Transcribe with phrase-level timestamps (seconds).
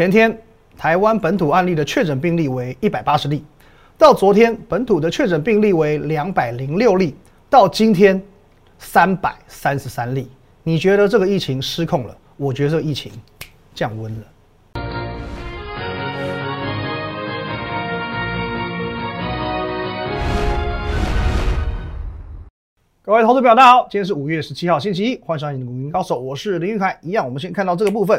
[0.00, 0.34] 前天
[0.78, 3.44] 台湾本土案例的确诊病例为一百八十例，
[3.98, 7.14] 到昨天本土的确诊病例为两百零六例，
[7.50, 8.18] 到今天
[8.78, 10.26] 三百三十三例。
[10.62, 12.16] 你觉得这个疫情失控了？
[12.38, 13.12] 我觉得这个疫情
[13.74, 14.26] 降温了。
[23.02, 26.98] 各位投资表，大家好，今天是五月十七号，星期一，欢迎收看《股民高手》，我是林玉凯。
[27.02, 28.18] 一样，我们先看到这个部分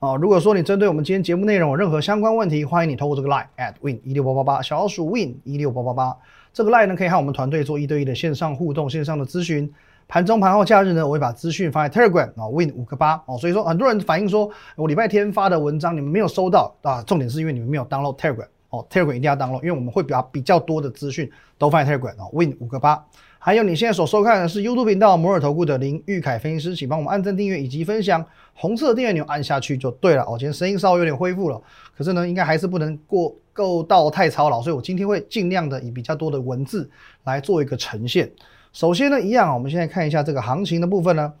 [0.00, 0.16] 啊。
[0.16, 6.16] 如果说你针对我们今天节目内容有任何相关问题，欢迎你透过这个 line at win 一六八八八，小老鼠 win 一六八八八。
[6.52, 9.72] 这个 line 呢，可以和我们团队做一对一的线上互动、线上的咨询。
[10.08, 13.38] 盘中、盘后、假日呢，我会把资讯放在 Telegram 啊，win 五个八哦。
[13.38, 23.04] 所以说，很多人反映说我礼拜天发的文章你们没有收到啊，重点是因为你们没有 download Telegram 哦，Telegram 一定要 download，因为我们会把比较多的资讯都放在 Telegram 哦，win 五个八。
[23.42, 28.22] 还有你现在所收看的是 YouTube 频道摩尔投顾的林玉凯分析师，请帮我们按赞、订阅以及分享，
[28.52, 30.36] 红色的订阅钮按下去就对了哦。
[30.38, 31.58] 今天声音稍微有点恢复了，
[31.96, 36.86] 可是呢，应该还是不能过够到太操劳，所以我今天会尽量的以比较多的文字
[37.24, 38.30] 来做一个呈现。
[38.74, 41.32] 首先呢，一样啊，我们现在看一下这个行情的部分呢，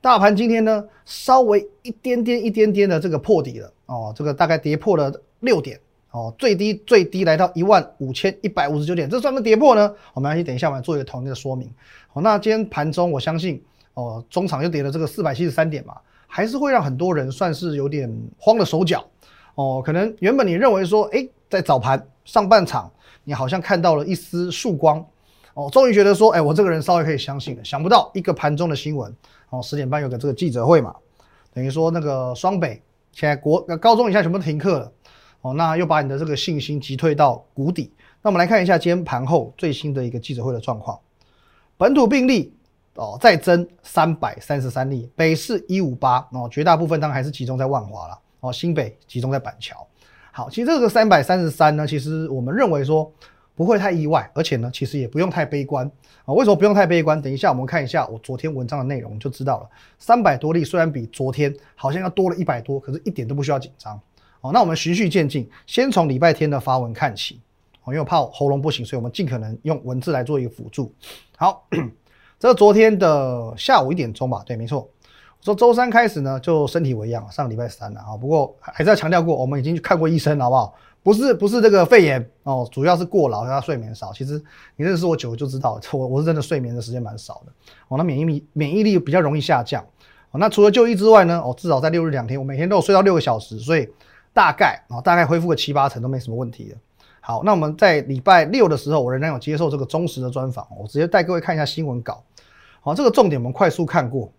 [0.00, 5.80] 大盘今天呢稍微一点点、一点点的这个破底了哦，这个大概跌破了六点。
[6.18, 9.94] 哦，最低最低来到一万五千一百五十九点，这算不算跌破呢？
[10.14, 11.70] 我们来等一下，我们做一个统一的说明。
[12.08, 13.62] 好，那今天盘中我相信，
[13.94, 15.94] 哦，中场又跌了这个四百七十三点嘛，
[16.26, 19.06] 还是会让很多人算是有点慌了手脚。
[19.54, 22.90] 哦，可能原本你认为说，哎，在早盘上半场，
[23.22, 25.06] 你好像看到了一丝曙光，
[25.54, 27.64] 哦，终于觉得说，哎，我这个人稍微可以相信了。
[27.64, 29.14] 想不到一个盘中的新闻，
[29.50, 30.92] 哦，十点半有个这个记者会嘛，
[31.54, 34.92] 等于说那个双北现在国高中以下全部停课了。
[35.40, 37.92] 哦，那又把你的这个信心击退到谷底。
[38.22, 40.98] 那我们来看一下今天盘后最新的一个记者会的状况。
[41.76, 42.52] 本土病例
[42.94, 49.86] 哦再增三百三十三例，北市一五八哦，绝大部分当然还是集中在万华了哦，新北集中在板桥。
[50.32, 53.10] 好，其实这个三百三十三呢，其实我们认为说
[53.54, 55.88] 不会太意外，而且呢，其实也不用太悲观
[56.24, 56.34] 啊。
[56.34, 57.20] 为什么不用太悲观？
[57.22, 59.68] 等一下我们看一下我昨天文章的内容就知道了。
[59.98, 64.00] 三百多例虽然比昨天好像要多了一百多，可是一点都不需要紧张。
[64.40, 67.40] 哦，那我们循序渐进，先从礼拜天的发文看起。
[67.84, 70.92] 哦，因为我怕喉咙不行，所以我们尽可能用文字来做一个辅助。
[71.36, 71.66] 好，
[72.38, 74.80] 这昨天的下午一点钟吧，对，没错。
[74.80, 78.16] 我说周三开始呢，就身体为恙，上礼拜三了啊。
[78.16, 80.74] 不过还是要强调过，我们已经去看过医生，好不好？
[81.02, 84.12] 不是不是这个肺炎哦，主要是过劳加睡眠少。
[84.12, 84.42] 其实
[84.76, 87.52] 你认识我久就知道，我我是真的睡眠的时间蛮少的。
[87.88, 89.82] 哦，那免疫力免疫力比较容易下降。
[90.30, 93.88] 哦，那除了就医之外呢，哦，至少在六日两天，我每天都有睡到六个小时，所以。
[94.32, 96.76] 大概啊，大概恢复个七八成都没什么问题的。
[97.20, 102.22] 好，那我们在礼拜六的时候，我仍然有接受这个忠实的专访，我直接带各位看一下新闻稿。
[102.80, 104.32] 好，这个重点我们快速看过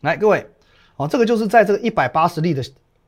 [0.00, 0.44] 来，各位，
[0.96, 2.64] 好，这个就是在这个一百八十例的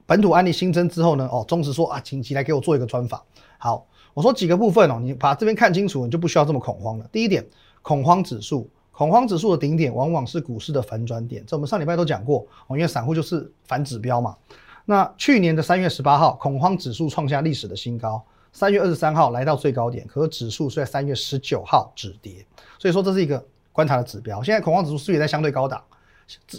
[0.07, 3.21] 本土案例新增之后呢，哦，忠实说啊，紧急来给我做一个专访。
[3.59, 7.09] 好，我说几个部分哦，你把这边看清楚，你就不需要这么恐慌了。
[7.11, 7.45] 第一点，
[7.83, 14.37] 恐慌指数，恐慌指数的顶点往往是股市的反转点，这我们上礼拜都讲过哦，因为散户就是反指标嘛。
[14.85, 18.23] 那去年的三月十八号，恐慌指数创下历史的新高。
[18.53, 22.47] 三月二十三号来到最高点，可是指数是在三月十九号止跌，
[22.79, 24.41] 所以说这是一个观察的指标。
[24.43, 25.83] 现在恐慌指数是不是也在相对高档？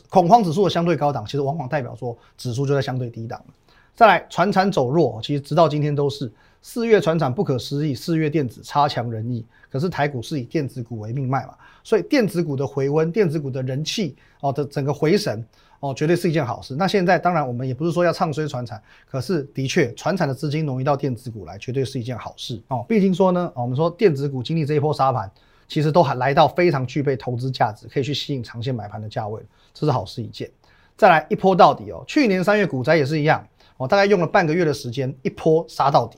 [0.09, 3.41] 恐慌指数的相对高档，其实往往代表说指数就在相对低档
[3.95, 6.29] 再来，船产走弱，其实直到今天都是
[6.67, 9.45] 四月船产不可思议，四月电子差强人意。
[9.69, 11.53] 可是台股是以电子股为命脉嘛，
[11.83, 15.45] 所以电子股的回温，电子股的人气哦的整个回神。
[15.79, 16.75] 哦，绝对是一件好事。
[16.75, 22.83] 那现在当然我们也不是说要唱衰船产，可是的确船产的资金挪移到电子股来，绝对是一件好事哦。
[22.89, 25.31] 毕竟说呢，我们说电子股经历这一波杀盘，
[25.67, 29.39] 其实都还来到非常具备投资价值，可以去吸引长线买盘的价位，
[29.71, 30.49] 这是好事一件。
[30.97, 33.47] 再来一波到底哦，去年三月股灾也是一样，
[33.77, 36.17] 哦大概用了半个月的时间，一波杀到底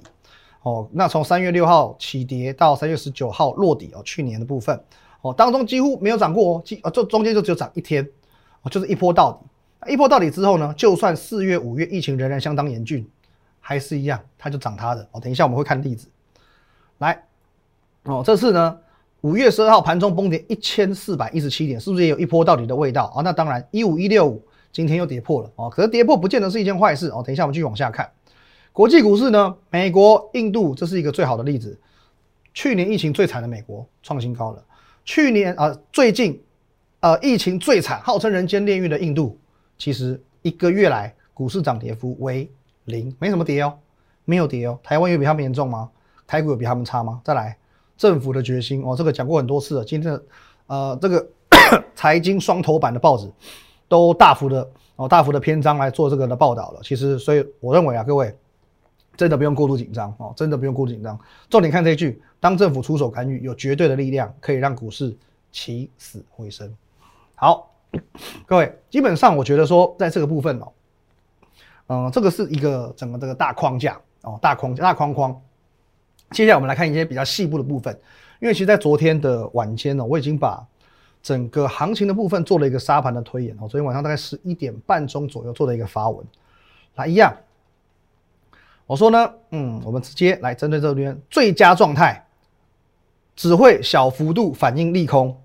[0.67, 0.89] 哦。
[0.91, 4.79] 那从三月六号起跌到三月十九号落底哦，去年的部分
[5.21, 8.07] 哦当中几乎没有涨过哦，几呃这中间就只有涨一天。
[8.63, 9.31] 哦就是一波到
[9.85, 13.07] 底，一波到底之后呢，就算四月、五月疫情仍然相当严峻，
[13.61, 15.07] 还是一样，它就涨它的。
[15.11, 16.09] 哦，等一下我们会看例子。
[16.97, 17.23] 来，
[18.03, 18.77] 哦，这次呢，
[19.21, 23.21] 五月十二号盘中崩跌一千四百一十七点，是不是也有一波到底的味道啊？
[23.21, 25.69] 那当然，一五一六五今天又跌破了哦。
[25.69, 27.21] 可是跌破不见得是一件坏事哦。
[27.23, 28.09] 等一下我们继续往下看，
[28.77, 31.75] 国际股市呢，美国、印度这是一个最好的例子。
[32.53, 34.63] 去年疫情最惨的美国创新高了，
[35.03, 36.39] 去年啊，最近。
[36.99, 39.35] 呃，疫情最惨，号称人间炼狱的印度，
[39.79, 42.47] 其实一个月来股市涨跌幅为
[42.85, 43.73] 零，没什么跌哦，
[44.25, 44.77] 没有跌哦。
[44.83, 45.89] 台湾有比他们严重吗？
[46.27, 47.19] 台股有比他们差吗？
[47.23, 47.57] 再来，
[47.97, 49.83] 政府的决心哦，这个讲过很多次了。
[49.83, 50.23] 今天的
[50.67, 51.27] 呃，这个
[51.95, 53.27] 财经双头版的报纸
[53.87, 56.79] 都大幅的哦大幅的篇章来做这个的报道了。
[56.83, 58.35] 其实，所以我认为啊，各位
[59.17, 61.19] 真的不用过度紧张哦，真的不用过度紧张。
[61.49, 65.17] 重点看这一句：当政府出手干预，有绝对的力量可以让股市
[65.51, 66.71] 起死回生。
[67.35, 67.73] 好，
[68.45, 70.71] 各位，基本上我觉得说，在这个部分哦，
[71.87, 75.41] 嗯，这个是一个整个这个大框架哦，大框架大框框。
[76.31, 77.97] 接下来我们来看一些比较细部的部分，
[78.39, 80.61] 因为其实，在昨天的晚间呢，我已经把
[81.23, 83.67] 整个行情的部分做了一个沙盘的推演哦。
[83.67, 86.25] 昨天晚上大概十一点半钟左右做了一个发文，
[86.95, 87.33] 来一样，
[88.87, 92.25] 我说呢，嗯，我们直接来针对这边最佳状态，
[93.35, 95.37] 只会小幅度反应利空，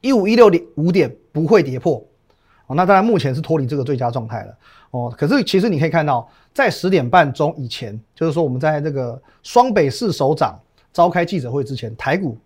[0.00, 2.02] 一五一六点五点不会跌破
[2.66, 2.74] 哦。
[2.74, 4.56] 那当然目前是脱离这个最佳状态了。
[4.90, 10.58] 哦，可是其实你可以看到，在十点半钟以前，就是说我们在这个双北市首长
[10.90, 12.38] 召开记者会之前，台股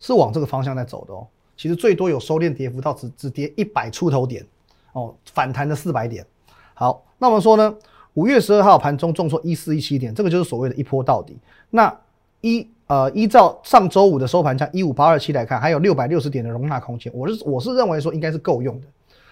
[0.00, 1.24] 是往这个方向在走的哦。
[1.56, 4.44] 其实最多有收敛跌幅到只只跌一百出头点，
[4.92, 6.26] 哦，反弹的四百点。
[6.74, 7.72] 好，那我们说呢，
[8.14, 11.36] 五月十二号盘中重挫一四一七点，这个就是所谓的一波到底。
[11.70, 11.94] 那
[12.40, 18.86] 依呃依照上周五的收盘价一五八二七来看，还有六百六十点的容纳空间，我是我是认为说应该是够用的。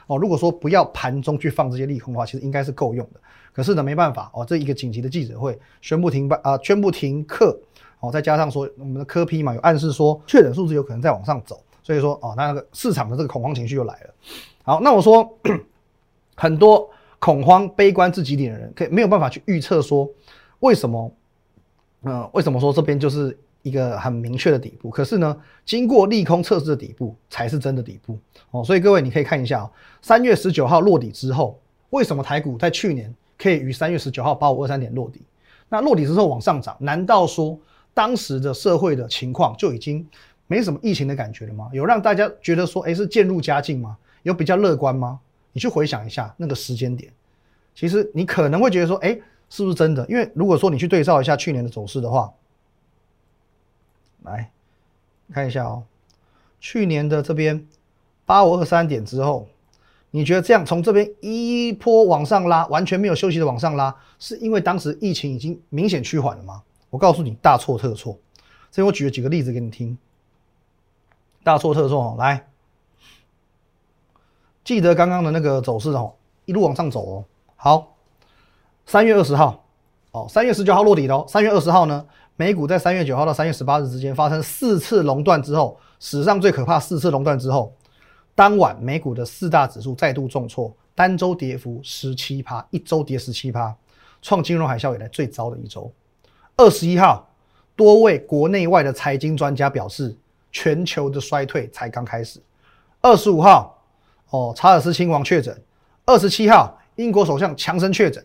[0.09, 3.21] 哦，如果说不要盘中去放这些利空的话，其实应该是够用的。
[3.53, 7.57] 可是呢，没办法哦，这一个紧急的记者会宣布停办啊，宣布停课
[8.01, 14.15] 哦，再加上说我们的科批嘛，有暗示说确诊数字有可能再往上走，所以说哦，那那个市场的这个恐慌情绪又来了。
[14.65, 15.39] 好，那我说
[16.35, 16.91] 很多
[17.23, 20.11] 恐慌、悲观至极点的人，可以没有办法去预测说
[20.59, 21.15] 为什么，
[22.03, 23.39] 嗯，为什么说这边就是。
[23.65, 28.19] 一个很明确的底部，可是呢，经过利空测试的底部才是真的底部
[28.51, 28.65] 哦。
[28.65, 29.71] 所以各位你可以看一下，
[30.03, 31.61] 三月十九号落底之后，
[31.91, 35.23] 为什么台股在去年可以于三月十九号八五二三点落底？
[35.69, 37.57] 那落底之后往上涨，难道说
[37.95, 40.05] 当时的社会的情况就已经
[40.49, 41.71] 没什么疫情的感觉了吗？
[41.73, 43.97] 有让大家觉得说，哎，是渐入佳境吗？
[44.25, 45.21] 有比较乐观吗？
[45.53, 47.13] 你去回想一下那个时间点，
[47.75, 49.19] 其实你可能会觉得说，哎，
[49.51, 50.07] 是不是真的？
[50.09, 52.33] 因为如果说你去对照一下去年的走势的话。
[54.25, 54.53] 来
[55.33, 55.83] 看一下哦，
[56.61, 57.67] 去年的这边
[58.25, 59.49] 八五二三点之后，
[60.13, 66.63] 你觉得这样从这边一波往上拉，完全没有休息的往上拉，是因为当时疫情已经明显趋缓了吗？
[66.89, 68.17] 我告诉你，大错特错。
[68.71, 69.99] 所以我举了几个例子给你听，
[71.43, 72.17] 大错特错哦。
[72.17, 72.47] 来，
[74.65, 76.13] 记得刚刚的那个走势哦，
[76.45, 77.25] 一路往上走哦。
[77.57, 77.95] 好，
[78.87, 79.65] 三月二十号，
[80.13, 82.05] 哦，三月十九号落底的哦，三月二十号呢？
[82.37, 87.73] 美股在三月九号到三月十八日之间发生四次熔断之后，史上最可怕四次熔断之后，
[88.35, 93.75] 当晚美股的四大指数再度重挫，单周跌幅十七趴，一周跌十七趴，
[94.23, 95.93] 创金融海啸以来最糟的一周。
[96.57, 97.29] 二十一号，
[97.77, 100.17] 多位国内外的财经专家表示，
[100.51, 102.41] 全球的衰退才刚开始。
[103.03, 103.82] 二十五号，
[104.33, 105.57] 哦，查尔斯亲王确诊。
[106.05, 108.23] 二十七号，英国首相强生确诊，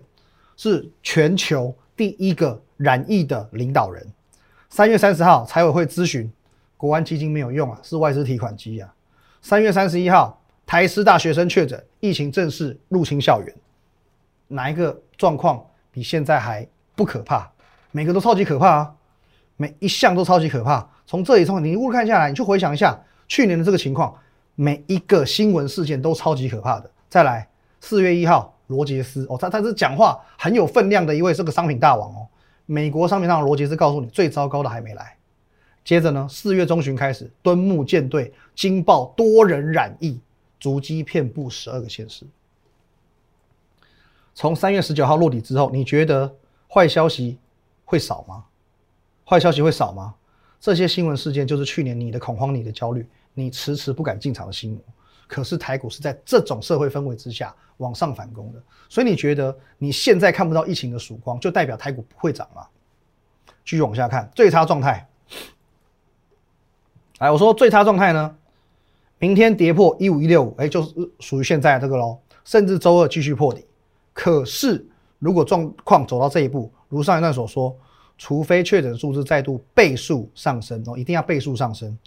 [0.57, 2.61] 是全球第一个。
[2.77, 4.05] 染疫的领导人，
[4.69, 6.31] 三月三十号财委会咨询，
[6.77, 8.93] 国安基金没有用啊，是外资提款机啊。
[9.41, 13.51] 三月三十一号，台师大学生确诊，疫情正式入侵校园，
[14.49, 17.51] 哪一个状况比现在还不可怕？
[17.89, 18.95] 每个都超级可怕啊，
[19.55, 20.87] 每一项都超级可怕。
[21.07, 24.15] 从这里从你一路看下来，你去回想一下去年的这个情况，
[24.59, 26.89] 每一个新闻事件都超级可怕的。
[27.07, 27.47] 再来，
[27.79, 32.27] 四月一号，罗杰斯哦，他他是讲话很有分量的一位，是个商品大王哦。
[32.65, 35.15] 美国商品大王罗杰斯告诉你最糟糕的还没来，
[35.85, 40.19] 接着呢，四月中旬开始，敦木舰队惊爆多人染疫，
[40.59, 42.25] 足迹遍布十二个县市。
[44.33, 46.35] 从三月十九号落底之后，你觉得
[46.67, 47.37] 坏消息
[47.85, 48.45] 会少吗？
[49.23, 50.15] 坏消息会少吗？
[50.59, 53.07] 这些新闻事件就是去年你的恐慌、你的焦虑、
[53.43, 54.81] 你迟迟不敢进场的心魔。
[55.27, 62.65] 可是台股是在这种社会氛围之下往上反攻的，所以你觉得你现在看不到疫情的曙光，就代表台股不会涨吗？
[63.65, 65.05] 继续往下看，最差状态。
[67.17, 68.37] 哎，我说最差状态呢，
[69.19, 73.65] 明天跌破一五一六五，哎，就是属于现在这个喽，甚至周二继续破底。
[74.13, 74.87] 可是
[75.19, 77.75] 如果状况走到这一步，如上一段所说，
[78.17, 81.97] 除非确诊数字再度倍数上升哦，一定要倍数上升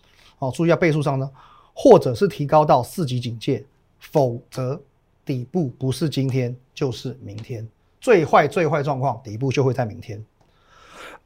[0.40, 1.30] 哦，注意要倍数上呢。
[1.72, 3.64] 或者是提高到四级警戒，
[4.00, 4.78] 否则
[5.24, 7.66] 底部不是今天就是明天。
[8.00, 10.22] 最坏最坏状况，底部就会在明天。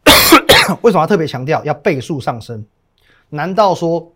[0.83, 2.65] 为什么要特别强调要倍数上升？
[3.31, 4.13] 难道说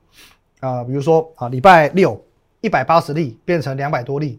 [0.60, 2.22] 啊，比如说啊，礼拜六
[2.60, 4.38] 一百八十例变成两百多例，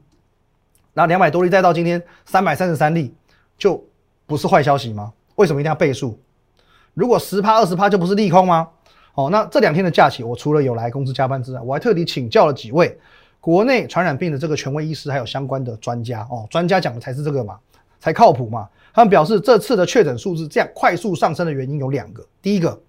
[0.93, 3.13] 然后两百多例再到今天三百三十三例，
[3.57, 3.83] 就
[4.25, 5.11] 不是坏消息吗？
[5.35, 6.17] 为什么一定要倍数？
[6.93, 8.69] 如果十趴二十趴就不是利空吗？
[9.19, 12.97] 哦，那这两天的假期，我除了有来公司加班之外，我还特地请教了几位
[13.41, 17.59] 国内传染病的这个权威医师还有相关的专家哦，专家讲的才是这个嘛，
[17.99, 18.69] 才靠谱嘛。
[18.93, 22.25] 他们表示，这次的确诊数字这样快速上升的原因有两个。
[22.41, 22.81] 第一个，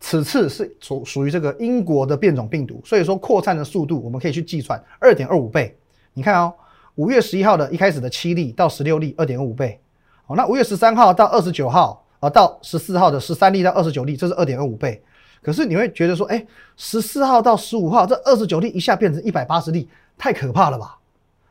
[0.00, 5.76] 此次是属属于这个英国的变种病毒，所以说扩散的速度我们可以去计算二点二五倍。
[6.12, 6.52] 你看哦，
[6.96, 9.80] 五月十一号的一开始的七例到十六例，二点五倍。
[10.26, 15.02] 好，那五月十三号到二十九号，啊，到十四号的十三例到二十九例，这是二点二五倍。
[15.40, 16.44] 可是你会觉得说，哎，
[16.76, 20.98] 十四号到十五号这二十九例一下变成一百八十例，太可怕了吧？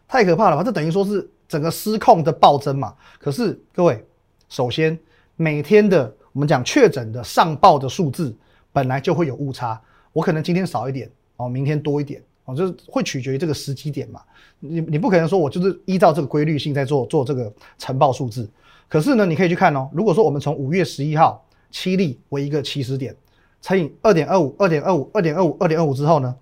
[0.10, 0.64] 太可怕了吧？
[0.64, 2.94] 这等于说是整个失控的暴增嘛。
[3.18, 4.06] 可是各位，
[4.50, 4.98] 首先
[5.38, 8.36] 每天的我们讲确诊的上报的数字
[8.74, 9.82] 本来就会有误差，
[10.12, 14.22] 我可能今天少一点哦，明天多一点哦，就是会取决于这个时机点嘛。
[14.60, 18.50] 你你不可能说我就是依照这个规律性在做做这个晨报数字。
[18.88, 23.16] 可是呢，你可以去看哦，如果说我们从五月十一号七例为一个起始点。
[23.60, 26.34] 乘以二点二五，二点二五，二点二五，二点二五之后呢，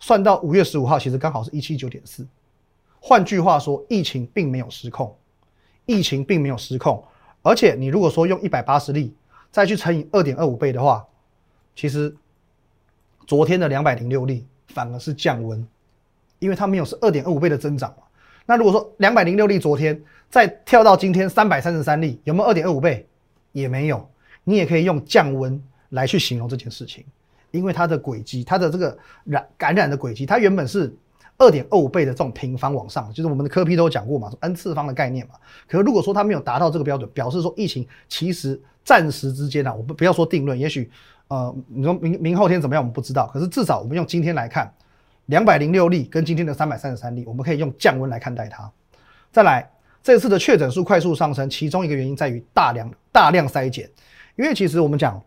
[0.00, 2.26] 算到五月十五号，其实刚好是一七九点四。
[2.98, 5.14] 换句话说，疫情并没有失控，
[5.84, 7.04] 疫情并没有失控。
[7.42, 9.14] 而且你如果说用一百八十例
[9.52, 11.06] 再去乘以二点二五倍的话，
[11.76, 12.16] 其实
[13.26, 15.64] 昨天的两百零六例反而是降温，
[16.38, 18.04] 因为它没有是二点二五倍的增长嘛。
[18.46, 23.06] 那如果说两百零六例昨天再跳到今天三百三十三例，有没有二点二五倍？
[23.52, 24.08] 也没有。
[24.44, 25.62] 你也可以用降温。
[25.90, 27.04] 来去形容这件事情，
[27.52, 30.92] 因为它的轨迹，它的这个染感染的轨迹，它原本是
[31.38, 35.34] 二点二五倍的这种平方往上，就是我们的科批都有讲过嘛，n 次方的概念嘛。
[35.68, 40.90] 可是如果说它没有达到这个标准，表示说疫情其实暂时之间呢，我不不要说定论，也许
[41.28, 43.28] 呃，你说明明后天怎么样，我们不知道。
[43.32, 44.70] 可是至少我们用今天来看，
[45.26, 48.68] 两百零六例跟今天的三百三十三例，我们可以用降温来看待它。
[49.30, 49.70] 再来，
[50.06, 53.90] 这次的确诊数快速上升，其中一个原因在于大量大量筛检，
[54.36, 55.20] 因为其实我们讲。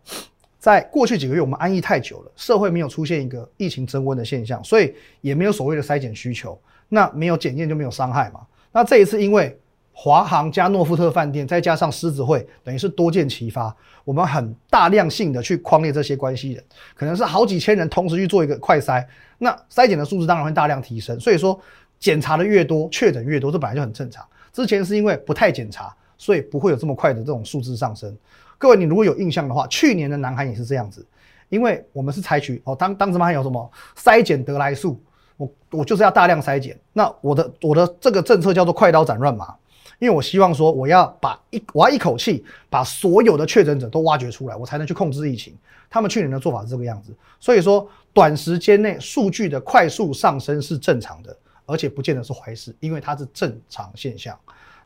[0.58, 6.58] 在过去几个月，我们安逸太久了，社会没有出现一个疫情增温的现象，所以也没有所谓的筛检需求。
[6.88, 8.40] 那没有检验就没有伤害嘛？
[8.72, 9.58] 那这一次因为
[9.92, 19.06] 华航加诺富特饭店，再加上狮子会，等于是多见齐发，我们很大量性的去框列这些关系人，可能是好几千人同时去做一个快筛，
[19.38, 21.18] 那筛检的数字当然会大量提升。
[21.20, 21.58] 所以说
[21.98, 24.22] 检查的越多，确诊越多，这本来就很正常。
[24.52, 28.16] 之前是因为不太检查，所以不会有这么快的这种数字上升。
[28.58, 31.06] 各位，你如果有印象的话，去年的南韩也是这样子，
[31.48, 35.00] 因为我们是采取哦，当当时嘛有什么筛检得来速，
[35.36, 36.78] 我我就是要大量筛检。
[36.92, 39.54] 那我的我的这个政策叫做快刀斩乱麻，
[39.98, 45.56] 因为我希望说我要把一我要一口气把所有的确诊者都挖掘出来，我才能去控制疫情。
[45.88, 51.36] 他们去年的做法是这个样子，所以说短时间内数据的快速上升是正常的，
[51.70, 54.36] 而且不见得是坏事，因为它是正常现象。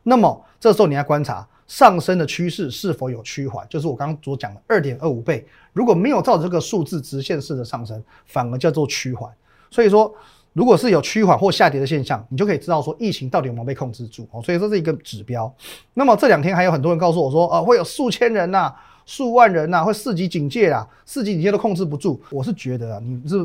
[0.03, 1.47] 那么这时候你要观察。
[1.67, 3.67] 上升的趋势是否有趋缓？
[3.67, 9.33] 就是我刚刚所讲的二点二五倍，如果没有照这个数字直线式的上升，反而叫做趋缓。
[9.71, 10.13] 所以说，
[10.53, 14.39] 如果是有趋缓或下跌的现象，你就可以知道说疫情到底有没有被控制住哦。
[14.43, 15.51] 所以这是一个指标。
[15.95, 18.71] 那么这两天还有很多人告诉我说，啊，会有数千人呐、
[19.07, 22.21] 数万人呐，会四级警戒啊，四级警戒都控制不住。
[22.29, 23.43] 我是觉得啊，你是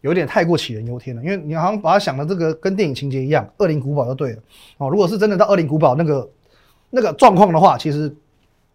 [0.00, 4.42] 有点太过杞人忧天了，因为你好像把它想的这个跟电影情节一样，恶灵古堡就对了
[4.78, 4.88] 哦。
[4.88, 6.28] 如果是真的到恶灵古堡那个。
[6.92, 8.12] 那个状况的话，其实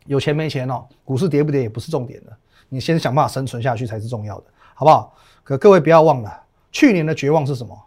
[0.05, 2.31] 有钱没钱哦，股市跌不跌也不是重点的，
[2.69, 5.13] 你先想办法生存下去才是重要的，好不好？
[5.43, 7.77] 可各位不要忘了，去年的绝望是什么？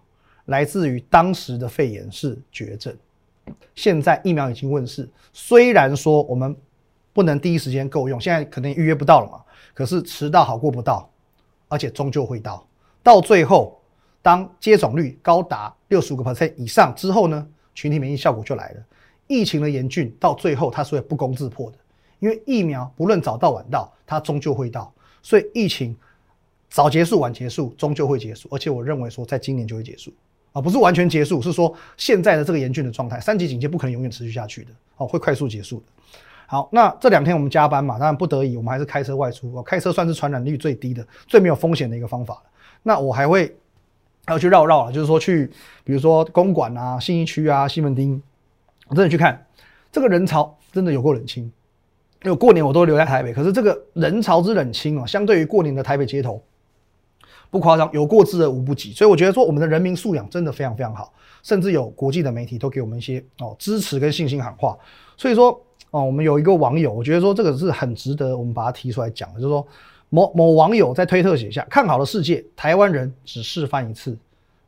[0.45, 2.95] 来自于当时的肺炎是绝症，
[3.75, 6.55] 现在疫苗已经问世，虽然说我们
[7.15, 9.41] 不能第一时间够用，现在可能预约不到了嘛，
[9.73, 11.09] 可是迟到好过不到，
[11.69, 12.63] 而且终究会到。
[13.03, 13.81] 到最后，
[14.21, 18.83] 当接种率高达六十五个 percent 以上之后呢，群体免疫效果就来了。
[19.27, 21.77] 疫情的严峻到最后，它是会不攻自破的，
[22.19, 24.93] 因为疫苗不论早到晚到，它终究会到。
[25.23, 25.95] 所以疫情
[26.71, 28.49] 早结束晚结束，终究会结束。
[28.51, 30.13] 而且我认为说，在今年就会结束
[30.53, 35.85] 啊，不是完全结束，是说现在的这个严峻的状态，三级警戒不可能永远持续下去的，哦，会快速结束的。
[36.47, 39.53] 好，那这两天我们加班嘛，当然不得已，我们还是开车外出。
[39.55, 42.43] 哦，开车算是传染率最低的、最没有风险的一个方法了。
[42.83, 43.57] 那我还会
[44.27, 45.51] 还要去绕绕了，就是说去，
[45.85, 48.23] 比如说公馆啊、信义区啊、西门町。
[48.91, 49.47] 我真的去看，
[49.93, 51.45] 这个人潮真的有够冷清。
[52.25, 56.43] 因为过年我都留在台北，可是这个人潮之冷清啊，相对于过年的台北街头，
[57.51, 58.93] 不夸张，有过之而无不及。
[58.93, 64.77] 所以我觉得说，我们的人民素养真的非常非常好，甚至有国际的媒体都给我们一些哦支持跟信心喊话。
[65.19, 65.51] 所以说
[65.91, 69.67] 哦，我们有一个网友，我觉得说这个是很值得我们把它提出来讲的，就是说
[70.11, 74.17] 某某网友在推特写下：看好了世界，台湾人只示范一次，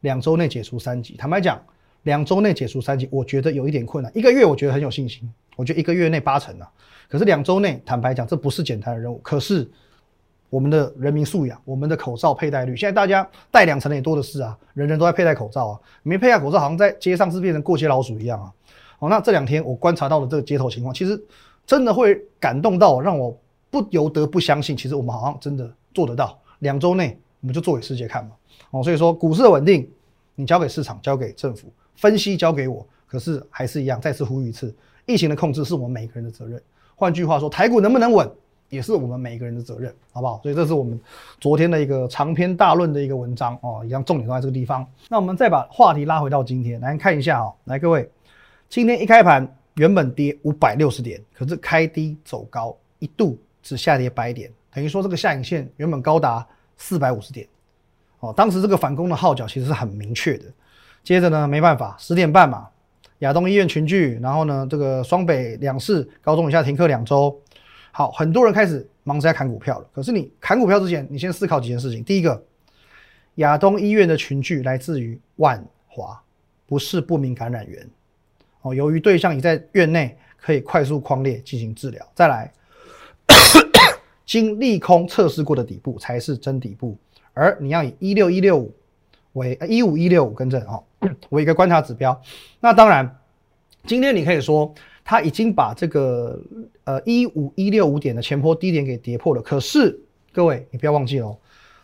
[0.01, 1.15] 两周内解除三级。
[1.17, 1.61] 坦白讲。
[2.05, 4.11] 两周内解除三级，我觉得有一点困难。
[4.17, 6.67] 一个月我觉得很有信心，我觉得一个月内八成啊。
[7.11, 9.19] 可是两周内，坦白讲，这不是简单的任务。
[9.19, 9.71] 可是
[10.49, 18.51] 我们的人民素养，我们的口罩佩戴率，现在大家戴两层的也多的是啊，人人都在佩戴口罩啊，没佩戴口罩好像在街上是变成过街老鼠一样啊。
[19.01, 21.23] 哦，那这两天我观察到的这个街头情况，其实
[21.67, 23.39] 真的会感动到，让我
[23.71, 26.39] 不由得不相信，其实我们好像真的做得到。
[26.59, 28.33] 两周内我们就做给世界看嘛。
[28.71, 29.89] 哦，所以说股市的稳定，
[30.35, 34.75] 你交给市场，交给政府，分析交给我，可是还是一样，再次呼吁一次，
[35.07, 36.61] 疫情的控制是我们每个人的责任。
[36.95, 38.31] 换句话说，台股能不能稳？
[38.69, 40.39] 也是我们每一个人的责任，好不好？
[40.45, 41.01] 所以这是我们
[41.41, 44.87] 昨天的一个长篇大论的一个文章哦，一样重点都在这个地方。
[45.09, 48.09] 那我们再把话题拉回到今天来看一下哦，来各位，
[48.69, 57.47] 今天一开盘原本跌五百六十点，可是开低走高，一度只下跌百点，等于说这个下影线原本高达四百五十点
[58.21, 58.33] 哦。
[58.37, 60.45] 当时这个反攻的号角其实是很明确的。
[61.03, 62.69] 接着呢，没办法，十点半嘛，
[63.21, 67.35] 亚东医院群聚，然后呢，这个双北两市高中以下停课两周。
[67.93, 69.87] 好，很多人开始忙着在砍股票了。
[69.93, 72.05] 可是你砍股票之前，你先思考几件事情。
[72.05, 72.45] 第一个，
[73.37, 76.23] 亚东医院的群聚来自于万华，
[76.67, 77.89] 不是不明感染源。
[78.63, 82.07] 哦，由于对象已在院内，可以快速框列进行治疗。
[82.15, 82.53] 再来，
[84.27, 86.97] 经利空测试过的底部才是真底部，
[87.33, 88.75] 而你要以一六一六五
[89.33, 90.83] 为一五一六五更正哦，
[91.31, 92.21] 为一个观察指标。
[92.61, 93.19] 那当然，
[93.87, 94.75] 今天你可以说。
[95.03, 96.41] 它已经把这个
[96.85, 99.43] 呃一五一六五点的前坡低点给跌破了。
[99.43, 99.99] 可是
[100.31, 101.37] 各位，你不要忘记哦，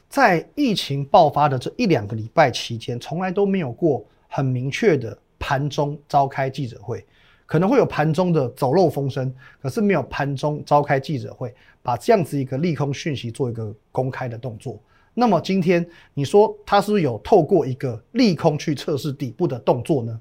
[0.09, 7.05] 在疫情爆发的这一两个礼拜期间，从来都没有过很明确的盘中召开记者会，
[7.47, 14.79] 可能会有盘中的走漏风声，可是没有盘中召开记者会，把这样子一个利空讯息做一个公开的动作。
[15.15, 20.21] 那么今天你说它是不是有透过一个利空去测试底部的动作呢？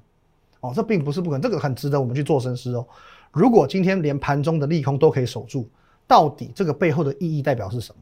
[0.60, 2.86] 哦，这并不是不可能，这个很值得我们去做深思哦。
[3.32, 5.68] 如果今天连盘中的利空都可以守住，
[6.06, 8.00] 到底这个背后的意义代表是什么？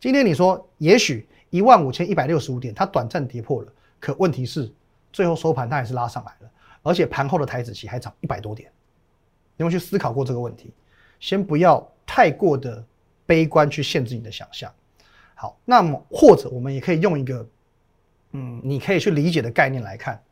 [0.00, 4.72] 今天你说也许一万五千一百六十五点它短暂跌破了，可问题是
[5.12, 6.50] 最后收盘它还是拉上来了，
[6.86, 8.70] 而且盘后的台子期还涨一百多点。
[9.56, 10.72] 你有没有去思考过这个问题？
[11.18, 12.84] 先不要太过的
[13.24, 14.72] 悲观去限制你的想象。
[15.34, 17.46] 好，那么或者我们也可以用一个
[18.32, 20.22] 嗯，你可以去理解的概念来看。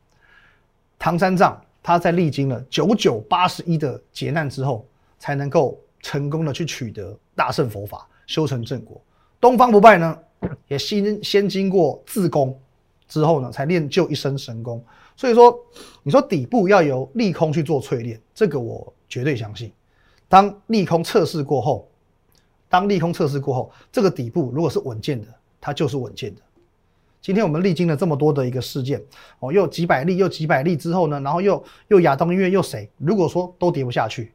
[0.97, 4.87] 唐三藏他在历经了九九八十一的劫难之后，
[5.19, 9.01] 才能够成功的去取得大圣佛法，修成正果。
[9.41, 10.17] 东方不败呢，
[10.67, 12.57] 也先先经过自宫
[13.07, 14.83] 之后呢，才练就一身神功。
[15.15, 15.57] 所以说，
[16.03, 19.71] 你说底部要由利空去做淬炼，这个我绝对相信。
[20.27, 21.87] 当利空测试过后，
[22.67, 25.27] 当利空测试过后，这个底部如果是稳健的，
[25.61, 26.41] 它就是稳健的。
[27.21, 29.01] 今天我们历经了这么多的一个事件，
[29.39, 32.89] 哦，又几百例，又几百例之后呢，然后又又亚东医院又谁？
[32.97, 34.31] 如果说都跌不下去，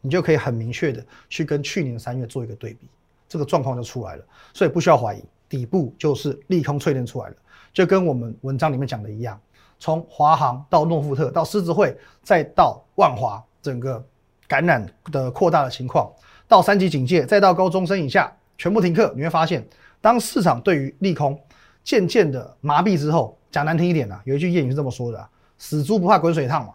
[0.00, 2.88] 你就可以很明确的去跟去年三月做一个对比，
[3.28, 4.24] 这个状况就出来了。
[4.52, 7.36] 所以不需要怀疑，底部就是利空淬炼出来了，
[7.72, 9.40] 就跟我们文章里面讲的一样，
[9.82, 11.92] 从华航到诺富特到狮子会，
[12.22, 14.00] 再到万华，整个
[14.46, 16.08] 感染的扩大的情况，
[16.46, 19.66] 到三级警戒，再到高中生以下全部停课，你会发现，
[20.00, 21.36] 当市场对于利空。
[21.82, 26.74] 渐渐的麻痹之后，讲难听一点啊，有一句谚语是这么说的：“死猪不怕滚水烫嘛。”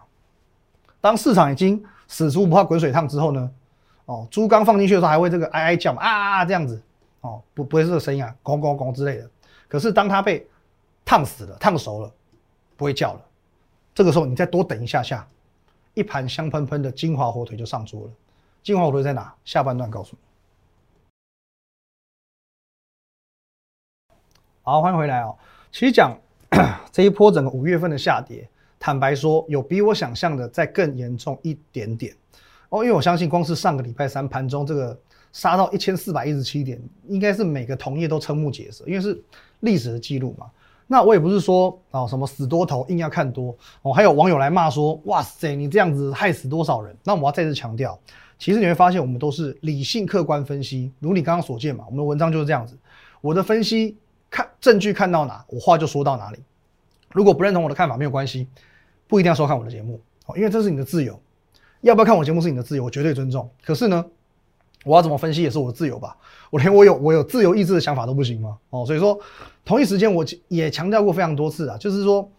[1.00, 3.50] 当市场已经死猪不怕滚水烫之后呢，
[4.04, 6.82] 哦，猪刚放进去的时候还会这个哀哀叫嘛，啊这样子，
[7.22, 9.30] 哦，不不会是这个声音啊，咣咣咣之类的。
[9.70, 10.46] 可是当它被
[11.06, 12.12] 烫死了、烫熟了，
[12.78, 13.22] 不会叫了。
[13.94, 15.28] 这个时候你再多等一下下，
[15.96, 18.12] 一盘香喷喷的金华火腿就上桌了。
[18.62, 19.34] 金华火腿在哪？
[19.44, 20.20] 下半段告诉你。
[24.62, 25.36] 好，欢迎回来哦。
[25.72, 26.16] 其实讲
[26.92, 32.16] 这一波整个五月份的下跌，坦白说，有比我想象的再更严重一点点
[32.70, 32.84] 哦。
[32.84, 35.00] 因为我相信，光是上个礼拜三盘中这个
[35.32, 39.20] 杀到一千四百一十七点，应该是每个同业都瞠目结舌，因为是
[39.62, 40.52] 历史的记录嘛。
[40.88, 46.96] 那我也不是说哦什么死多头硬要看多哦，还有网友来骂说，哇塞，你这样子害死多少人？
[47.04, 48.00] 那我要再次强调，
[48.40, 52.78] 其实你会发现，我们都是理性客观分析，如你刚刚所见嘛，我们的文章就是这样子，
[53.22, 53.98] 我的分析。
[54.30, 56.40] 看证据看到哪，我话就说到哪里。
[57.14, 58.46] 如果不认同我的看法，没有关系，
[59.08, 61.18] 不一定要收看我的节目哦，因为这是你的自由。
[61.80, 63.50] 要不要看我节目是你的自由，我绝对尊重。
[63.64, 64.06] 可是呢，
[64.86, 66.16] 我要怎么分析也是我的自由吧？
[66.50, 68.58] 我连我有我有自由意志的想法都不行吗？
[68.70, 69.20] 哦，所以说
[69.66, 72.30] 同一时间我也强调过非常多次啊，就是说，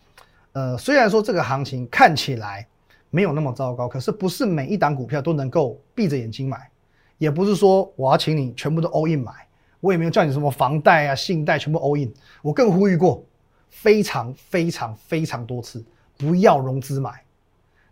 [0.53, 2.67] 呃，虽然说这个行情看起来
[3.11, 6.71] 没有那么糟糕，可是不是每一档股票都能够闭着眼睛买，
[7.19, 9.33] 也不是说我要请你全部都 all in 买。
[9.81, 12.13] 我也没有叫你什么房贷啊、信贷全部 all in。
[12.43, 13.23] 我更呼吁过，
[13.69, 15.85] 非常非常非常多次，
[16.17, 17.23] 不要融资买。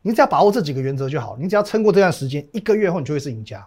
[0.02, 1.36] 你只要把握这几个原则就好。
[1.38, 3.64] 你只要撑过这段时间，一个月后你就会是赢家。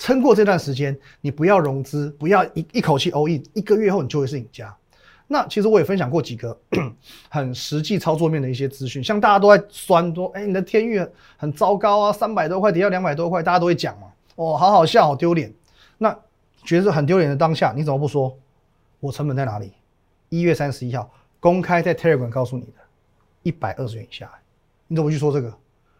[0.00, 4.74] 撑过这段时间，你不要融资，不要一一口气 all in，一个月后你就会是赢家。
[5.26, 6.58] 那其实我也分享过几个
[7.28, 15.52] 很实际操作面的一些资讯，像大家都在酸说，哎，你的天域很糟糕啊，三百多块跌到两百多块，大家都会讲嘛，哦，好好笑，好丢脸。
[15.98, 16.18] 那
[16.64, 18.34] 觉得很丢脸的当下，你怎么不说？
[19.00, 19.70] 我成本在哪里？
[20.30, 22.72] 一月三十一号公开在 Telegram 告诉你的，
[23.42, 24.30] 一百二十元以下，
[24.88, 25.52] 你怎么去说这个？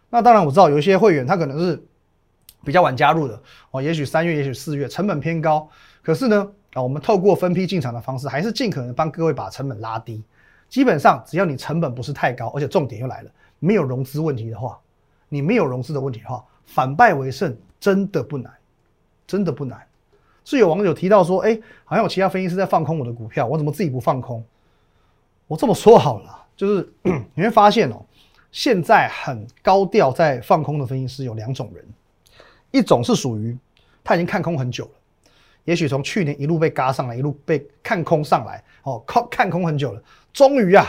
[0.08, 1.80] 那当然我知道有一些会员他可能是
[2.64, 5.68] 比较晚加入的哦，也许三月，也许四月，成本偏高，
[6.02, 6.50] 可是呢？
[6.74, 10.22] 啊，我们透过分批进场的方式，还是尽可能帮各位把成本拉低。
[10.68, 14.78] 基本上，只要你成本不是太高，而且重点又来了，没有融资问题的话，
[15.28, 18.52] 你没有融资的问题的话，反败为胜真的不难，
[19.26, 19.84] 真的不难。
[20.44, 24.44] 是有网友提到说，哎，好像有其他分析师在放空我的股票，我怎么自己不放空？
[25.48, 26.92] 我这么说好了，就是
[27.34, 28.00] 你会发现哦，
[28.52, 31.84] 现在很高调在放空的分析师有两种人，
[32.70, 33.56] 一种是属于
[34.02, 34.90] 他已经看空很久了。
[35.64, 40.02] 也许从去年一路被嘎上来，一路被看空上来，哦，看看空很久了，
[40.33, 40.87] 终于啊，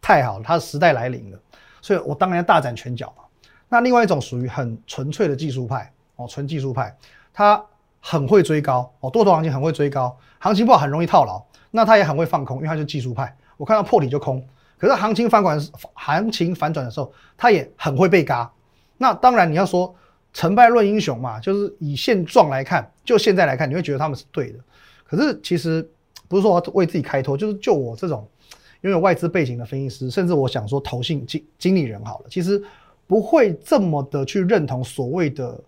[0.00, 1.38] 太好了，他的时代来临了，
[1.82, 3.24] 所以我当然要大展拳脚嘛。
[3.68, 6.96] 那另外一种属于很纯粹的技术派，哦，纯技术派，
[7.34, 7.62] 他
[8.00, 14.42] 很会追高，哦，多头行情很会追高，行情不好很容易套牢，那他也很会放空，因为他是技术派，我看到破底就空。
[14.78, 15.60] 可是行情反转，
[15.94, 18.50] 行情反转的时候，他也很会被嘎。
[18.96, 19.92] 那当然你要说。
[20.32, 24.58] 成败论英雄嘛，就是以现状来看，就现在来看，你会觉得他们是对的。
[25.04, 25.88] 可是其实
[26.28, 28.28] 不是说为自己开脱，就是就我这种
[28.82, 32.62] 拥有外资背景的分析师，甚至我想说投信经经理人好了，其实
[33.06, 35.58] 不会这么的去认同所谓的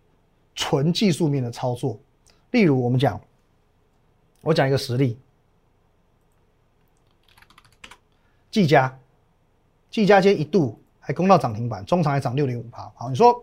[0.54, 1.98] 纯技术面的操作。
[2.50, 3.20] 例如我们讲，
[4.42, 5.16] 我讲一个实例，
[8.50, 8.96] 技嘉，
[9.90, 12.92] 技嘉今天一度还攻到涨停板，中长还涨六点五趴。
[12.94, 13.42] 好，你说。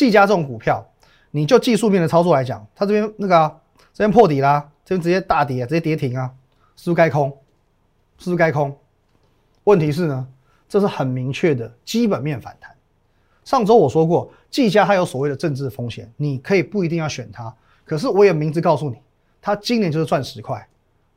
[0.00, 0.82] 技嘉这种股票，
[1.30, 3.54] 你就技术面的操作来讲，它这边那个啊，
[3.92, 6.32] 这边破底啦，这边直接大跌，啊直接跌停啊，
[6.74, 7.28] 是不是该空？
[8.16, 8.74] 是不是该空？
[9.64, 10.26] 问题是呢，
[10.66, 12.74] 这是很明确的基本面反弹。
[13.44, 18.96] 上周我说过，技嘉它有所谓的政治风险，你可以不一定要选它，可是我也明知告诉你，
[19.42, 20.66] 它今年就是赚十块，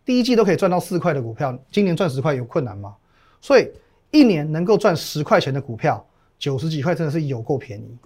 [0.03, 2.93] 第一季都可以赚到四块的股票，今年赚十块有困难吗？
[3.39, 3.71] 所以
[4.11, 6.05] 一年能够赚十块钱的股票，
[6.37, 7.97] 九十几块真的是有够便宜。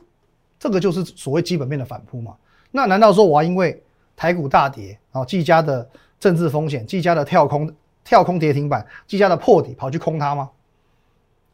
[0.60, 2.36] 这个就是所谓基本面的反扑嘛？
[2.72, 3.82] 那难道说我要因为
[4.16, 5.88] 台股大跌，然后技嘉的
[6.20, 7.72] 政治风险、技嘉的跳空、
[8.04, 10.50] 跳空跌停板、技嘉的破底跑去空它吗？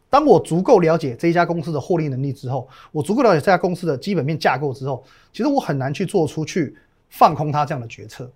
[0.10, 6.76] 当我足够了解这一家公司的获利能力之后，我足够了解这家公司的基本面架构之后，其实我很难去做出去
[7.10, 8.32] 放空它这样的决策。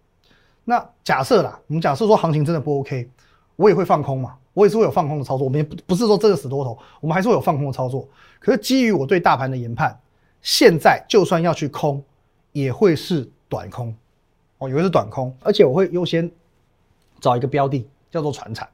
[0.65, 3.10] 那假设啦，我们假设说行情真的不 OK，
[3.56, 4.36] 我也会放空嘛？
[4.53, 5.45] 我也是会有放空的操作。
[5.45, 8.08] 我们也不不是说这个死多头，我们还是会有放空的操作。
[8.39, 9.97] 可是基于我对大盘的研判。
[10.41, 12.04] 现在就算要去空，
[12.52, 13.95] 也会是短空，
[14.58, 16.30] 哦，也会是短空，而且我会优先
[17.19, 18.67] 找一个标的，叫做船产，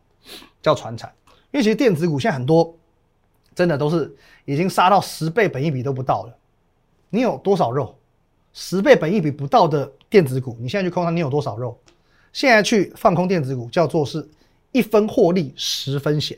[0.61, 1.11] 叫船产，
[1.51, 2.75] 因为其实电子股现在很多
[3.55, 6.37] 真的都是已经杀到十倍本益比都不到了，
[7.09, 7.95] 你有多少肉？
[8.53, 11.75] 十倍本益比不到的电子股，你现在去空它，你有多少肉？
[12.31, 14.27] 现在去放空电子股，叫做是
[14.71, 16.37] 一分获利十分险，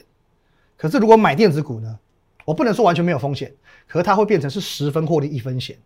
[0.77, 1.99] 可是如果买电子股呢？
[2.45, 3.53] 我不能说完全没有风险。
[3.87, 5.77] 可是它会变成是十分获利一分险，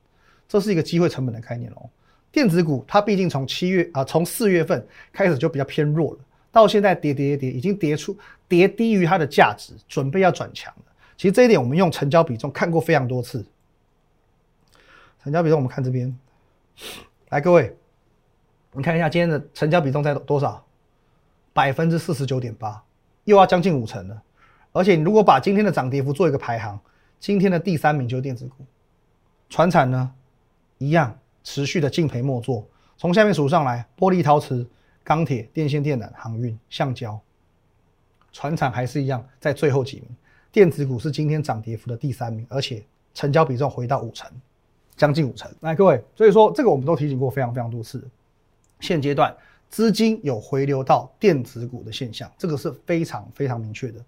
[0.48, 1.90] 这是一个机会成本的概念哦。
[2.32, 6.20] 电子股它毕竟从七月啊，从四月份开始就比较偏弱了，
[6.52, 8.16] 到现在跌跌跌，已经跌出
[8.48, 10.84] 跌低于它的价值，准备要转强了。
[11.18, 13.44] 其实这一点我们用成交比重看过非常多次。
[15.24, 16.18] 成交比重我们看这边，
[17.30, 17.76] 来各位，
[18.72, 20.66] 你看一下今天的成交比重在多少？
[21.52, 22.82] 百分之四十九点八，
[23.26, 24.22] 又要将近五成了。
[24.72, 26.80] 而且你如果把今天的涨跌幅做一个排行。
[27.20, 28.64] 今天的第三名就是电子股，
[29.50, 30.10] 船产呢，
[30.78, 32.66] 一样持续的敬陪末座。
[32.98, 34.66] 从下面数上来，玻璃陶瓷、
[35.04, 37.20] 钢铁、电线电缆、航运、橡胶，
[38.32, 40.06] 船产还是一样在最后几名。
[40.50, 42.82] 电子股是今天涨跌幅的第三名，而且
[43.14, 44.32] 成交比重回到五成，
[44.96, 45.52] 将近五成。
[45.60, 48.02] 来，各位，所以说这个我们都提醒过非常非常多次。
[48.80, 49.36] 现阶段
[49.68, 54.00] 资金有回流到电子股的现象，这个是非常非常明确的。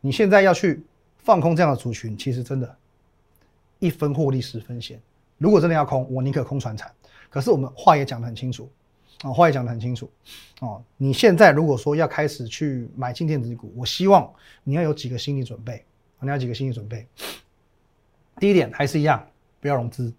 [0.00, 0.82] 你现在要去。
[1.22, 2.76] 放空这样的族群，其实真的，
[3.78, 4.98] 一分获利十分险。
[5.36, 6.90] 如果真的要空，我宁可空船产。
[7.28, 8.70] 可是我们话也讲得很清楚，
[9.20, 10.10] 啊，话也讲得很清楚，
[10.60, 14.32] 哦，你现在如果说要开始去买进电子股，我希望
[14.64, 15.84] 你要有几个心理准备，
[16.20, 17.06] 你要几个心理准备。
[18.38, 19.24] 第一点还是一样，
[19.60, 20.10] 不要融资，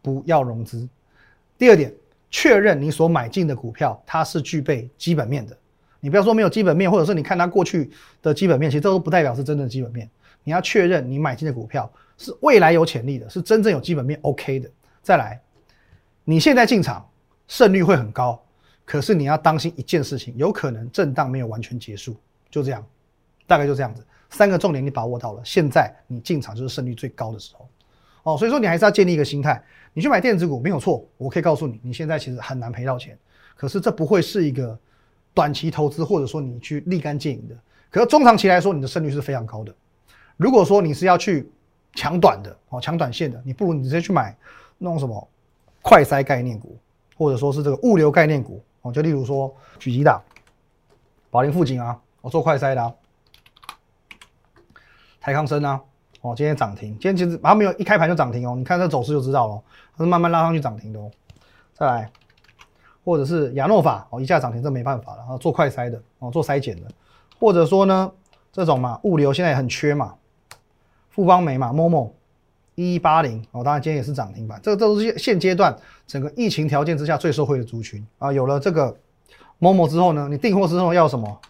[0.00, 0.88] 不要融资。
[1.58, 1.94] 第二点，
[2.30, 5.56] 确认你所买进的股票它是具备基本面的。
[6.06, 7.90] 你不要说没有基本面，或者是你看它过去
[8.22, 10.08] 的基本面，其实这都不代表是真正的基本面。
[10.44, 14.70] 你要确认你买进的股票是未来有潜力的，是真正有基本面 OK 的。
[15.02, 15.40] 再来，
[16.22, 17.04] 你现在进场
[17.48, 18.40] 胜率会很高，
[18.84, 22.16] 可是你要当心一件事情，有可能震荡没有完全结束，
[22.52, 22.86] 就这样，
[23.44, 24.06] 大概就这样子。
[24.30, 27.68] 三个重点你把握到了，现在你进场就是胜率最高的时候。
[28.22, 29.60] 哦，所以说你还是要建立一个心态，
[29.92, 33.18] 你去买电子股没有错，我可以告诉你，你现在其实很难赔到钱。
[33.56, 34.78] 可是这不会是一个
[35.36, 37.54] 短期投资，或者说你去立竿见影的。
[37.90, 39.74] 可是中长期来说，你的胜率是非常高的。
[40.38, 41.52] 如果说你是要去
[41.94, 44.34] 抢短的哦，抢短线的，你不如你直接去买
[44.78, 45.28] 那种什么
[45.82, 46.78] 快筛概念股，
[47.18, 50.22] 或者说是这个物流概念股哦，就例如说举几档，
[51.30, 52.94] 宝林富锦啊，我做快筛的，
[55.20, 55.80] 台康生啊。
[56.22, 59.62] 哦，今天涨停，今天其实它没有一开盘就涨停哦，你看这走势就知道了，
[59.96, 61.08] 它是慢慢拉上去涨停的哦。
[61.72, 62.10] 再来，
[63.06, 66.90] 或者是亚诺法哦，一下涨停，这没办法了，啊，做快筛的哦，做筛检的，
[67.38, 68.10] 或者说呢，
[68.52, 70.14] 这种嘛，物流现在也很缺嘛，
[71.08, 72.10] 富邦煤嘛，MOMO
[72.74, 75.74] 一一八零哦，当然今天也是涨停板，这个都是现现阶段
[76.06, 78.94] 整个疫情条件之下最受惠的族群啊，有了这个
[79.60, 81.40] MOMO 之后呢，你订货之后要什么？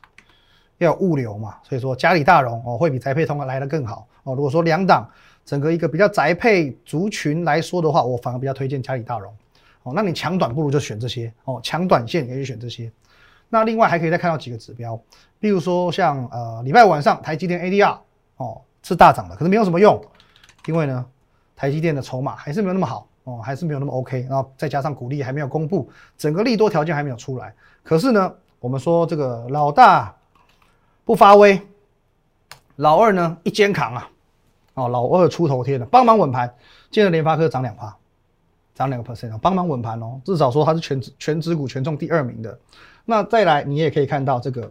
[0.79, 4.35] 要有物流嘛，所以说嘉里大荣哦会比宅配通来的更好哦。
[4.35, 5.09] 如果说两档
[5.42, 9.35] 整个一个比较宅配族群来说的话，我反而比较推荐嘉里大荣
[9.87, 9.92] 哦。
[9.94, 12.92] 那你抢短不如就选这些哦，抢短线可以选这些。
[13.49, 15.01] 那另外还可以再看到几个指标，
[15.38, 17.96] 比如说像呃礼拜晚上台积电 ADR
[18.37, 19.99] 哦是大涨的，可是没有什么用，
[20.66, 21.07] 因为呢
[21.55, 24.27] 台积电的筹码还是没有那么好哦，还是没有那么 OK。
[24.29, 27.55] 然后再加上股利还没有公布，整个利多条件还没有出来。
[27.83, 30.12] 可是呢，我们说这个老大。
[31.05, 31.62] 不发威，
[32.75, 34.11] 老二呢一肩扛啊，
[34.75, 36.53] 哦，老二出头天了，帮忙稳盘。
[36.90, 37.96] 接着联发科涨两趴，
[38.77, 40.21] 涨两个 percent 啊，帮忙稳盘哦。
[40.25, 42.57] 至少说它是全全指股权重第二名的。
[43.07, 44.71] 那再来，你也可以看到这个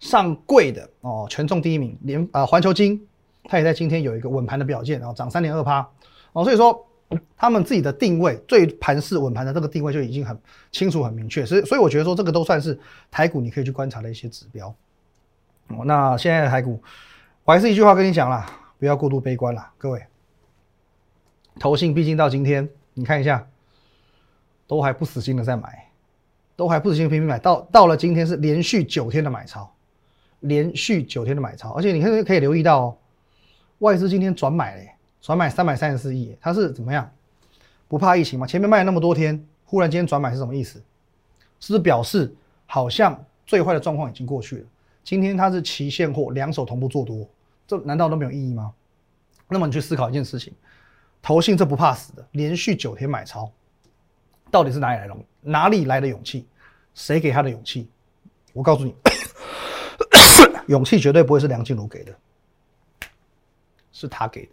[0.00, 3.06] 上柜的哦，权重第一名联啊环球金，
[3.44, 5.88] 它也在今天有一个稳盘的表现，然后涨三点二趴
[6.32, 6.42] 哦。
[6.42, 6.84] 所以说
[7.36, 10.36] 他们自己的定位，最盘势稳盘的这个定位就已经很
[10.72, 11.46] 清楚、很明确。
[11.46, 12.76] 所以，所以我觉得说这个都算是
[13.10, 14.74] 台股你可以去观察的一些指标。
[15.68, 16.82] 哦，那现在的台股，
[17.44, 20.02] 我还是一句话跟你讲啦，不要过度悲观啦，各位。
[21.58, 23.46] 投信毕竟到今天，你看一下，
[24.66, 25.90] 都还不死心的在买，
[26.54, 29.72] 都还不死心拼命买，到到了今天是连续九天的买超，
[30.40, 32.96] 连续九天的买超，而且你看可以留意到哦，
[33.78, 34.90] 外资今天转买嘞，
[35.20, 37.10] 转买三百三十四亿，它是怎么样？
[37.88, 38.46] 不怕疫情吗？
[38.46, 40.82] 前面卖了那么多天，忽然间转买是什么意思？
[41.58, 42.34] 是不是表示
[42.66, 44.66] 好像最坏的状况已经过去了？
[45.02, 47.26] 今天它是期现货，两手同步做多，
[47.66, 48.74] 这难道都没有意义吗？
[49.48, 50.52] 那么你去思考一件事情，
[51.26, 53.50] 投信这不怕死的，连续九天买超，
[54.48, 55.16] 到底是哪里来的？
[55.40, 56.46] 哪里来的勇气？
[56.94, 57.90] 谁给他的勇气？
[58.52, 58.94] 我告诉你，
[60.72, 62.16] 勇气绝对不会是梁静茹给的，
[63.90, 64.52] 是他给的，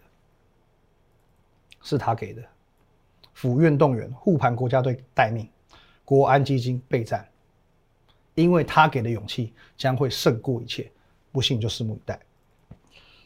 [1.84, 2.42] 是他给的。
[3.36, 5.48] 府院动员，护盘国家队待命，
[6.04, 7.24] 国安基金备战。
[8.34, 10.92] 因为他给的勇气将会胜过一切，
[11.32, 12.20] 不信就拭目以待。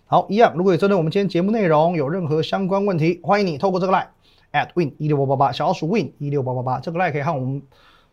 [0.09, 4.07] 好，一样，如果有针对我们今天节目内容有任何相关问题，欢迎你透过这个 line
[4.53, 7.61] at win 一六八八八小老鼠 win 一六八八八这个 line 可以和我们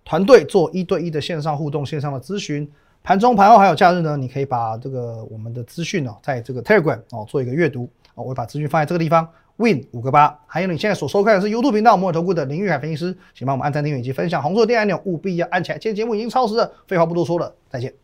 [0.05, 2.69] 团队做一对一的线上互动、线上的咨询。
[3.05, 9.29] 盘中、盘后还有假日呢，你可以把这个我们的资讯哦，在这个 Telegram 哦做一个阅读哦，我会把资讯放在这个地方。
[9.57, 15.79] Win 五个八，还有你现在所收看的是 YouTube 频道摩尔投顾的林玉海分析师，请帮我们按赞、订阅以及分享红色的电按钮，务必要按起来。
[15.79, 18.04] 今天节目已经超时了，废话不多说了，再见。